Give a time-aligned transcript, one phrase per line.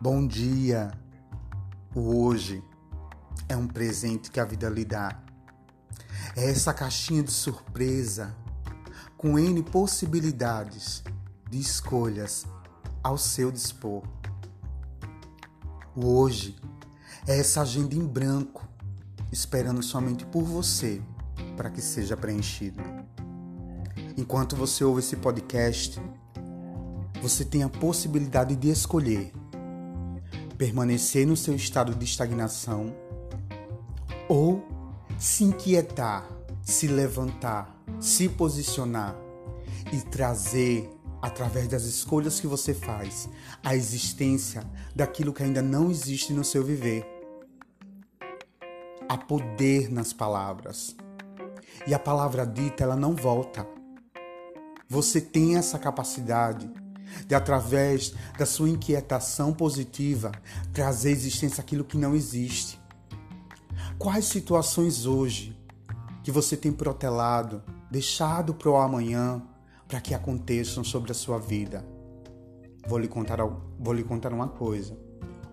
[0.00, 0.92] Bom dia!
[1.92, 2.62] O hoje
[3.48, 5.20] é um presente que a vida lhe dá.
[6.36, 8.32] É essa caixinha de surpresa
[9.16, 11.02] com N possibilidades
[11.50, 12.46] de escolhas
[13.02, 14.04] ao seu dispor.
[15.96, 16.54] O hoje
[17.26, 18.68] é essa agenda em branco,
[19.32, 21.02] esperando somente por você
[21.56, 22.84] para que seja preenchida.
[24.16, 26.00] Enquanto você ouve esse podcast,
[27.20, 29.32] você tem a possibilidade de escolher
[30.58, 32.92] permanecer no seu estado de estagnação
[34.28, 34.66] ou
[35.16, 36.28] se inquietar,
[36.60, 39.16] se levantar, se posicionar
[39.92, 40.90] e trazer,
[41.22, 43.28] através das escolhas que você faz,
[43.64, 44.62] a existência
[44.94, 47.06] daquilo que ainda não existe no seu viver.
[49.08, 50.94] Há poder nas palavras.
[51.86, 53.66] E a palavra dita, ela não volta.
[54.88, 56.70] Você tem essa capacidade
[57.26, 60.32] de através da sua inquietação positiva
[60.72, 62.80] trazer à existência aquilo que não existe.
[63.98, 65.58] Quais situações hoje
[66.22, 69.42] que você tem protelado, deixado para o amanhã
[69.86, 71.84] para que aconteçam sobre a sua vida?
[72.86, 73.38] Vou lhe contar,
[73.78, 74.96] vou lhe contar uma coisa.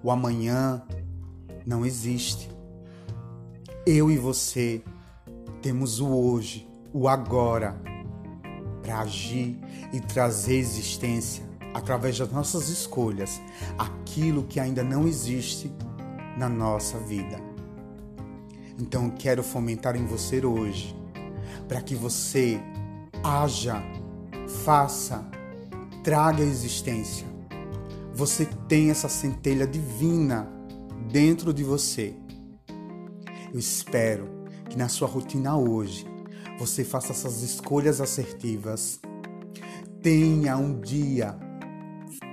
[0.03, 0.81] O amanhã
[1.65, 2.49] não existe.
[3.85, 4.83] Eu e você
[5.61, 7.75] temos o hoje, o agora,
[8.85, 9.59] para agir
[9.91, 13.41] e trazer existência através das nossas escolhas
[13.79, 15.73] aquilo que ainda não existe
[16.37, 17.41] na nossa vida.
[18.79, 20.95] Então quero fomentar em você hoje
[21.67, 22.61] para que você
[23.23, 23.81] haja,
[24.63, 25.25] faça,
[26.03, 27.25] traga a existência.
[28.13, 30.47] Você tem essa centelha divina
[31.11, 32.13] dentro de você.
[33.51, 34.29] Eu espero
[34.69, 36.05] que na sua rotina hoje
[36.57, 38.99] você faça essas escolhas assertivas.
[40.01, 41.37] Tenha um dia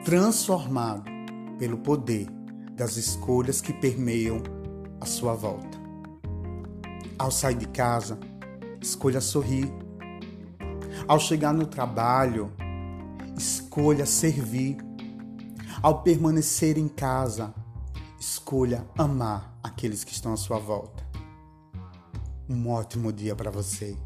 [0.05, 1.11] transformado
[1.59, 2.27] pelo poder
[2.75, 4.43] das escolhas que permeiam
[5.01, 5.81] a sua volta.
[7.19, 8.19] Ao sair de casa,
[8.81, 9.73] escolha sorrir.
[11.07, 12.53] Ao chegar no trabalho,
[13.37, 14.77] escolha servir.
[15.83, 17.53] Ao permanecer em casa,
[18.19, 21.05] escolha amar aqueles que estão à sua volta.
[22.49, 23.97] Um ótimo dia para você.